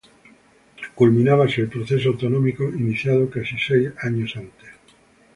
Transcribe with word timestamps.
Culminaba 0.95 1.45
así 1.45 1.61
el 1.61 1.69
proceso 1.69 2.09
autonómico 2.09 2.63
iniciado 2.67 3.29
casi 3.29 3.55
seis 3.59 3.93
años 3.99 4.35
antes. 4.35 4.69